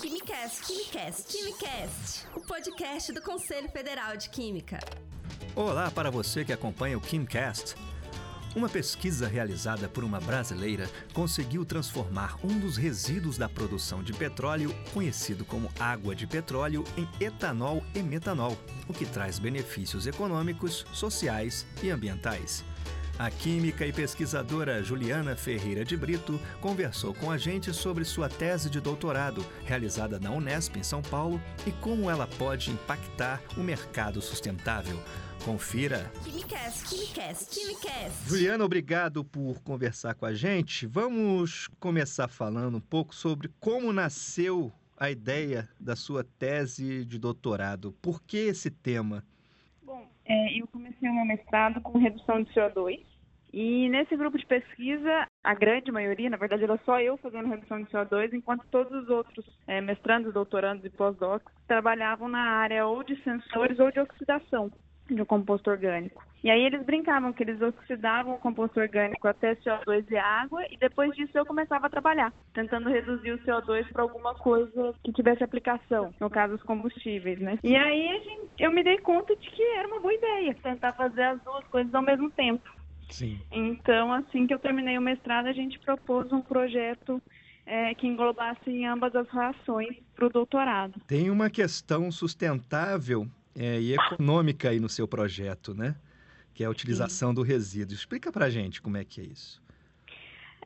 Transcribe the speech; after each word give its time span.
Quimicast, 0.00 0.62
Quimicast, 0.62 1.24
Quimicast, 1.24 2.26
o 2.36 2.40
podcast 2.40 3.12
do 3.12 3.20
Conselho 3.20 3.68
Federal 3.68 4.16
de 4.16 4.30
Química. 4.30 4.78
Olá 5.56 5.90
para 5.90 6.08
você 6.08 6.44
que 6.44 6.52
acompanha 6.52 6.96
o 6.96 7.00
KimCast. 7.00 7.74
Uma 8.54 8.68
pesquisa 8.68 9.26
realizada 9.26 9.88
por 9.88 10.04
uma 10.04 10.20
brasileira 10.20 10.88
conseguiu 11.12 11.64
transformar 11.64 12.38
um 12.44 12.60
dos 12.60 12.76
resíduos 12.76 13.36
da 13.36 13.48
produção 13.48 14.00
de 14.00 14.12
petróleo, 14.12 14.72
conhecido 14.94 15.44
como 15.44 15.68
água 15.80 16.14
de 16.14 16.28
petróleo, 16.28 16.84
em 16.96 17.08
etanol 17.20 17.82
e 17.92 18.00
metanol, 18.00 18.56
o 18.88 18.92
que 18.92 19.04
traz 19.04 19.40
benefícios 19.40 20.06
econômicos, 20.06 20.86
sociais 20.92 21.66
e 21.82 21.90
ambientais. 21.90 22.64
A 23.18 23.32
química 23.32 23.84
e 23.84 23.92
pesquisadora 23.92 24.80
Juliana 24.80 25.34
Ferreira 25.34 25.84
de 25.84 25.96
Brito 25.96 26.40
conversou 26.60 27.12
com 27.12 27.32
a 27.32 27.36
gente 27.36 27.72
sobre 27.72 28.04
sua 28.04 28.28
tese 28.28 28.70
de 28.70 28.80
doutorado, 28.80 29.44
realizada 29.64 30.20
na 30.20 30.30
Unesp 30.30 30.76
em 30.76 30.84
São 30.84 31.02
Paulo, 31.02 31.40
e 31.66 31.72
como 31.72 32.08
ela 32.08 32.28
pode 32.38 32.70
impactar 32.70 33.42
o 33.56 33.60
mercado 33.60 34.22
sustentável. 34.22 34.96
Confira. 35.44 36.12
Quimicast, 36.22 36.84
Quimicast, 36.88 37.50
Quimicast. 37.50 38.28
Juliana, 38.28 38.64
obrigado 38.64 39.24
por 39.24 39.60
conversar 39.62 40.14
com 40.14 40.24
a 40.24 40.32
gente. 40.32 40.86
Vamos 40.86 41.66
começar 41.80 42.28
falando 42.28 42.76
um 42.76 42.80
pouco 42.80 43.12
sobre 43.12 43.50
como 43.58 43.92
nasceu 43.92 44.72
a 44.96 45.10
ideia 45.10 45.68
da 45.80 45.96
sua 45.96 46.22
tese 46.22 47.04
de 47.04 47.18
doutorado. 47.18 47.92
Por 48.00 48.22
que 48.22 48.36
esse 48.36 48.70
tema? 48.70 49.24
Bom, 49.82 50.08
é, 50.24 50.56
eu 50.56 50.68
comecei 50.68 51.08
o 51.08 51.14
meu 51.14 51.24
mestrado 51.24 51.80
com 51.80 51.98
redução 51.98 52.44
de 52.44 52.52
CO2 52.52 53.08
e 53.52 53.88
nesse 53.88 54.16
grupo 54.16 54.38
de 54.38 54.46
pesquisa, 54.46 55.26
a 55.42 55.54
grande 55.54 55.90
maioria, 55.90 56.30
na 56.30 56.36
verdade, 56.36 56.64
era 56.64 56.78
só 56.84 57.00
eu 57.00 57.16
fazendo 57.16 57.48
redução 57.48 57.82
de 57.82 57.90
CO2, 57.90 58.32
enquanto 58.32 58.66
todos 58.70 58.92
os 59.02 59.08
outros 59.08 59.44
é, 59.66 59.80
mestrandos, 59.80 60.34
doutorandos 60.34 60.84
e 60.84 60.90
pós-docs 60.90 61.52
trabalhavam 61.66 62.28
na 62.28 62.42
área 62.42 62.86
ou 62.86 63.02
de 63.02 63.16
sensores 63.22 63.78
ou 63.78 63.90
de 63.90 64.00
oxidação 64.00 64.70
de 65.14 65.22
um 65.22 65.24
composto 65.24 65.70
orgânico. 65.70 66.22
E 66.42 66.50
aí 66.50 66.62
eles 66.62 66.84
brincavam 66.84 67.32
que 67.32 67.42
eles 67.42 67.60
oxidavam 67.60 68.34
o 68.34 68.38
composto 68.38 68.78
orgânico 68.78 69.26
até 69.26 69.56
CO2 69.56 70.04
e 70.08 70.16
água 70.16 70.62
e 70.70 70.76
depois 70.76 71.12
disso 71.16 71.36
eu 71.36 71.44
começava 71.44 71.86
a 71.86 71.90
trabalhar, 71.90 72.32
tentando 72.54 72.88
reduzir 72.88 73.32
o 73.32 73.38
CO2 73.38 73.90
para 73.92 74.02
alguma 74.02 74.34
coisa 74.34 74.94
que 75.02 75.12
tivesse 75.12 75.42
aplicação, 75.42 76.14
no 76.20 76.30
caso 76.30 76.54
os 76.54 76.62
combustíveis, 76.62 77.40
né? 77.40 77.58
E 77.64 77.74
aí 77.74 78.46
eu 78.58 78.70
me 78.70 78.84
dei 78.84 78.98
conta 78.98 79.34
de 79.34 79.50
que 79.50 79.62
era 79.62 79.88
uma 79.88 79.98
boa 79.98 80.14
ideia 80.14 80.54
tentar 80.62 80.92
fazer 80.92 81.22
as 81.22 81.42
duas 81.42 81.64
coisas 81.68 81.92
ao 81.92 82.02
mesmo 82.02 82.30
tempo. 82.30 82.62
Sim. 83.10 83.40
Então, 83.50 84.12
assim 84.12 84.46
que 84.46 84.54
eu 84.54 84.58
terminei 84.58 84.98
o 84.98 85.02
mestrado, 85.02 85.46
a 85.46 85.52
gente 85.52 85.78
propôs 85.78 86.32
um 86.32 86.40
projeto 86.40 87.22
é, 87.64 87.94
que 87.94 88.06
englobasse 88.06 88.84
ambas 88.84 89.14
as 89.14 89.28
reações 89.28 89.96
para 90.14 90.26
o 90.26 90.30
doutorado. 90.30 91.00
Tem 91.06 91.30
uma 91.30 91.50
questão 91.50 92.10
sustentável 92.10 93.28
é, 93.54 93.80
e 93.80 93.94
econômica 93.94 94.70
aí 94.70 94.80
no 94.80 94.88
seu 94.88 95.06
projeto, 95.06 95.74
né? 95.74 95.96
Que 96.54 96.64
é 96.64 96.66
a 96.66 96.70
utilização 96.70 97.30
Sim. 97.30 97.34
do 97.34 97.42
resíduo. 97.42 97.94
Explica 97.94 98.32
para 98.32 98.48
gente 98.48 98.80
como 98.80 98.96
é 98.96 99.04
que 99.04 99.20
é 99.20 99.24
isso. 99.24 99.62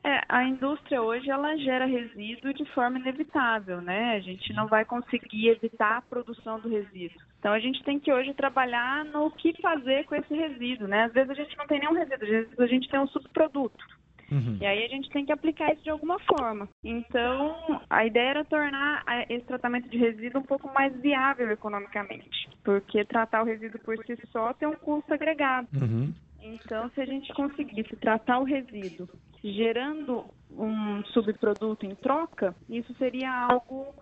É, 0.03 0.21
a 0.27 0.43
indústria 0.43 1.01
hoje 1.01 1.29
ela 1.29 1.55
gera 1.57 1.85
resíduo 1.85 2.53
de 2.53 2.65
forma 2.73 2.99
inevitável, 2.99 3.81
né? 3.81 4.15
A 4.15 4.19
gente 4.19 4.51
não 4.51 4.67
vai 4.67 4.83
conseguir 4.83 5.47
evitar 5.47 5.97
a 5.97 6.01
produção 6.01 6.59
do 6.59 6.67
resíduo. 6.67 7.21
Então 7.39 7.53
a 7.53 7.59
gente 7.59 7.81
tem 7.83 7.99
que 7.99 8.11
hoje 8.11 8.33
trabalhar 8.33 9.05
no 9.05 9.31
que 9.31 9.53
fazer 9.61 10.03
com 10.05 10.15
esse 10.15 10.33
resíduo, 10.33 10.87
né? 10.87 11.05
Às 11.05 11.13
vezes 11.13 11.29
a 11.29 11.33
gente 11.33 11.57
não 11.57 11.65
tem 11.67 11.79
nenhum 11.79 11.93
resíduo, 11.93 12.23
às 12.23 12.29
vezes 12.29 12.59
a 12.59 12.67
gente 12.67 12.89
tem 12.89 12.99
um 12.99 13.07
subproduto. 13.07 13.83
Uhum. 14.29 14.57
E 14.59 14.65
aí 14.65 14.83
a 14.83 14.87
gente 14.87 15.09
tem 15.09 15.25
que 15.25 15.31
aplicar 15.31 15.71
isso 15.71 15.83
de 15.83 15.89
alguma 15.89 16.17
forma. 16.19 16.67
Então, 16.83 17.81
a 17.89 18.05
ideia 18.05 18.29
era 18.29 18.45
tornar 18.45 19.03
esse 19.29 19.45
tratamento 19.45 19.87
de 19.89 19.97
resíduo 19.97 20.41
um 20.41 20.45
pouco 20.45 20.73
mais 20.73 20.93
viável 21.01 21.49
economicamente, 21.51 22.49
porque 22.63 23.05
tratar 23.05 23.43
o 23.43 23.45
resíduo 23.45 23.79
por 23.81 23.95
si 24.05 24.17
só 24.31 24.53
tem 24.53 24.67
um 24.67 24.75
custo 24.75 25.13
agregado. 25.13 25.67
Uhum. 25.73 26.13
Então, 26.43 26.89
se 26.93 27.01
a 27.01 27.05
gente 27.05 27.33
conseguisse 27.33 27.95
tratar 27.95 28.39
o 28.39 28.43
resíduo 28.43 29.07
gerando 29.43 30.25
um 30.51 31.03
subproduto 31.05 31.85
em 31.85 31.95
troca, 31.95 32.55
isso 32.69 32.93
seria 32.95 33.31
algo 33.31 33.93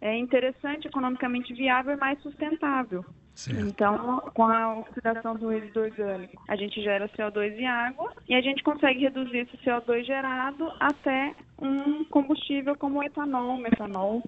é, 0.00 0.16
interessante, 0.16 0.88
economicamente 0.88 1.52
viável 1.54 1.94
e 1.94 1.96
mais 1.96 2.20
sustentável. 2.22 3.04
Certo. 3.34 3.60
Então, 3.60 4.20
com 4.34 4.44
a 4.44 4.78
oxidação 4.78 5.34
do 5.36 5.48
resíduo 5.48 5.84
orgânico, 5.84 6.42
a 6.48 6.56
gente 6.56 6.82
gera 6.82 7.08
CO2 7.10 7.58
e 7.58 7.64
água 7.64 8.12
e 8.28 8.34
a 8.34 8.40
gente 8.40 8.62
consegue 8.62 9.00
reduzir 9.00 9.38
esse 9.38 9.56
CO2 9.58 10.04
gerado 10.04 10.70
até 10.80 11.34
um 11.58 12.04
combustível 12.04 12.76
como 12.76 12.98
o 12.98 13.02
etanol, 13.02 13.56
metanol. 13.58 14.22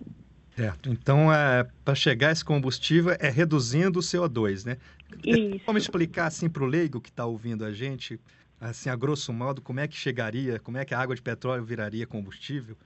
Certo. 0.55 0.91
Então, 0.91 1.33
é, 1.33 1.67
para 1.85 1.95
chegar 1.95 2.29
a 2.29 2.33
esse 2.33 2.45
combustível 2.45 3.17
é 3.19 3.31
reduzindo 3.31 3.99
o 3.99 4.03
CO2, 4.03 4.67
né? 4.67 4.77
Isso. 5.25 5.65
Como 5.65 5.79
explicar 5.79 6.27
assim 6.27 6.49
para 6.49 6.63
o 6.63 6.67
leigo 6.67 7.01
que 7.01 7.11
está 7.11 7.27
ouvindo 7.27 7.65
a 7.65 7.73
gente 7.73 8.21
assim, 8.63 8.89
a 8.89 8.97
grosso 8.97 9.33
modo, 9.33 9.61
como 9.61 9.81
é 9.81 9.89
que 9.89 9.97
chegaria, 9.97 10.59
como 10.61 10.79
é 10.79 10.85
que 10.85 10.95
a 10.95 11.01
água 11.01 11.15
de 11.15 11.23
petróleo 11.23 11.65
viraria 11.65 12.07
combustível? 12.07 12.77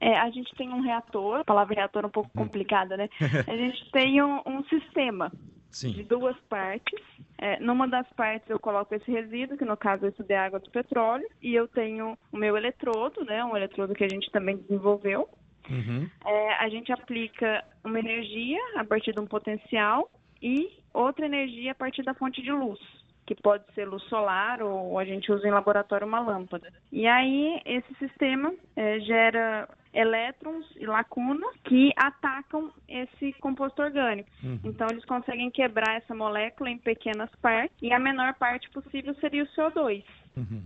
É, 0.00 0.18
a 0.18 0.28
gente 0.30 0.52
tem 0.56 0.68
um 0.70 0.80
reator, 0.80 1.40
a 1.40 1.44
palavra 1.44 1.76
reator 1.76 2.02
é 2.02 2.06
um 2.06 2.10
pouco 2.10 2.28
hum. 2.34 2.42
complicada, 2.42 2.96
né? 2.96 3.08
A 3.46 3.56
gente 3.56 3.88
tem 3.92 4.20
um, 4.20 4.40
um 4.44 4.64
sistema 4.64 5.30
Sim. 5.70 5.92
de 5.92 6.02
duas 6.02 6.36
partes. 6.48 7.00
É, 7.38 7.60
numa 7.60 7.86
das 7.86 8.08
partes 8.14 8.50
eu 8.50 8.58
coloco 8.58 8.92
esse 8.96 9.08
resíduo, 9.08 9.56
que 9.56 9.64
no 9.64 9.76
caso 9.76 10.08
isso 10.08 10.24
é 10.28 10.36
água 10.36 10.58
do 10.58 10.68
petróleo, 10.70 11.28
e 11.40 11.54
eu 11.54 11.68
tenho 11.68 12.18
o 12.32 12.36
meu 12.36 12.56
eletrodo, 12.56 13.24
né? 13.24 13.44
Um 13.44 13.56
eletrodo 13.56 13.94
que 13.94 14.02
a 14.02 14.08
gente 14.08 14.28
também 14.32 14.56
desenvolveu. 14.56 15.28
Uhum. 15.70 16.10
É, 16.26 16.54
a 16.54 16.68
gente 16.68 16.90
aplica 16.90 17.64
uma 17.84 18.00
energia 18.00 18.58
a 18.74 18.84
partir 18.84 19.12
de 19.12 19.20
um 19.20 19.26
potencial 19.26 20.10
e 20.42 20.81
outra 20.92 21.26
energia 21.26 21.72
a 21.72 21.74
partir 21.74 22.02
da 22.02 22.14
fonte 22.14 22.42
de 22.42 22.50
luz 22.50 22.80
que 23.26 23.34
pode 23.34 23.64
ser 23.74 23.86
luz 23.86 24.02
solar 24.04 24.62
ou 24.62 24.98
a 24.98 25.04
gente 25.04 25.30
usa 25.30 25.46
em 25.46 25.50
laboratório 25.50 26.06
uma 26.06 26.20
lâmpada. 26.20 26.72
E 26.90 27.06
aí 27.06 27.60
esse 27.64 27.94
sistema 27.94 28.52
é, 28.76 29.00
gera 29.00 29.68
elétrons 29.92 30.66
e 30.76 30.86
lacunas 30.86 31.54
que 31.64 31.92
atacam 31.96 32.72
esse 32.88 33.32
composto 33.34 33.82
orgânico. 33.82 34.28
Uhum. 34.42 34.58
Então 34.64 34.86
eles 34.90 35.04
conseguem 35.04 35.50
quebrar 35.50 35.96
essa 35.96 36.14
molécula 36.14 36.70
em 36.70 36.78
pequenas 36.78 37.30
partes 37.40 37.76
e 37.80 37.92
a 37.92 37.98
menor 37.98 38.34
parte 38.34 38.68
possível 38.70 39.14
seria 39.16 39.44
o 39.44 39.48
CO2. 39.48 40.02
Uhum. 40.36 40.62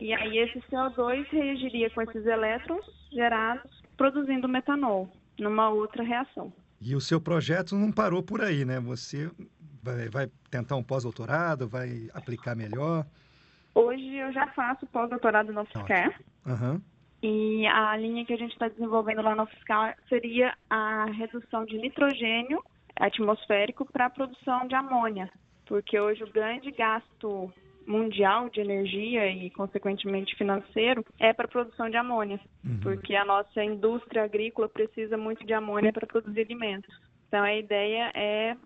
E 0.00 0.14
aí 0.14 0.38
esse 0.38 0.60
CO2 0.70 1.26
reagiria 1.30 1.90
com 1.90 2.02
esses 2.02 2.24
elétrons 2.24 2.84
gerados 3.12 3.82
produzindo 3.96 4.48
metanol 4.48 5.08
numa 5.38 5.68
outra 5.68 6.02
reação. 6.02 6.52
E 6.80 6.96
o 6.96 7.00
seu 7.00 7.20
projeto 7.20 7.76
não 7.76 7.92
parou 7.92 8.22
por 8.22 8.40
aí, 8.40 8.64
né? 8.64 8.80
Você 8.80 9.30
vai, 9.82 10.08
vai 10.08 10.30
tentar 10.50 10.76
um 10.76 10.82
pós-doutorado, 10.82 11.68
vai 11.68 12.08
aplicar 12.14 12.54
melhor? 12.54 13.04
Hoje 13.74 14.14
eu 14.16 14.32
já 14.32 14.46
faço 14.48 14.86
pós-doutorado 14.86 15.52
no 15.52 15.62
UFSCar. 15.62 16.20
Uhum. 16.46 16.80
E 17.22 17.66
a 17.66 17.96
linha 17.96 18.24
que 18.24 18.32
a 18.32 18.36
gente 18.36 18.52
está 18.52 18.68
desenvolvendo 18.68 19.22
lá 19.22 19.34
no 19.34 19.44
UFSCar 19.44 19.96
seria 20.08 20.54
a 20.68 21.06
redução 21.06 21.64
de 21.64 21.78
nitrogênio 21.78 22.62
atmosférico 22.96 23.90
para 23.90 24.06
a 24.06 24.10
produção 24.10 24.66
de 24.66 24.74
amônia. 24.74 25.30
Porque 25.66 25.98
hoje 25.98 26.22
o 26.22 26.32
grande 26.32 26.70
gasto 26.70 27.52
mundial 27.86 28.48
de 28.48 28.60
energia 28.60 29.26
e, 29.28 29.50
consequentemente, 29.50 30.36
financeiro 30.36 31.04
é 31.18 31.32
para 31.32 31.46
a 31.46 31.48
produção 31.48 31.90
de 31.90 31.96
amônia, 31.96 32.38
uhum. 32.64 32.78
porque 32.80 33.14
a 33.14 33.24
nossa 33.24 33.62
indústria 33.62 34.24
agrícola 34.24 34.68
precisa 34.68 35.16
muito 35.16 35.44
de 35.44 35.52
amônia 35.52 35.92
para 35.92 36.06
produzir 36.06 36.42
alimentos. 36.42 36.94
Então, 37.26 37.42
a 37.42 37.54
ideia 37.54 38.12
é 38.14 38.56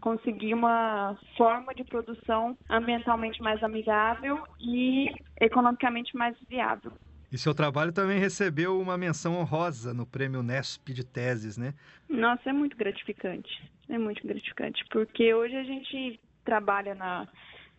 conseguir 0.00 0.54
uma 0.54 1.16
forma 1.36 1.74
de 1.74 1.84
produção 1.84 2.56
ambientalmente 2.68 3.40
mais 3.42 3.62
amigável 3.62 4.42
e 4.60 5.10
economicamente 5.40 6.16
mais 6.16 6.36
viável. 6.48 6.92
E 7.30 7.36
seu 7.36 7.54
trabalho 7.54 7.92
também 7.92 8.18
recebeu 8.18 8.80
uma 8.80 8.96
menção 8.96 9.36
honrosa 9.36 9.92
no 9.92 10.06
prêmio 10.06 10.42
Nesp 10.42 10.92
de 10.92 11.04
teses, 11.04 11.58
né? 11.58 11.74
Nossa, 12.08 12.50
é 12.50 12.52
muito 12.52 12.76
gratificante. 12.76 13.50
É 13.88 13.98
muito 13.98 14.24
gratificante, 14.26 14.84
porque 14.90 15.34
hoje 15.34 15.56
a 15.56 15.64
gente 15.64 16.20
trabalha 16.44 16.94
na, 16.94 17.26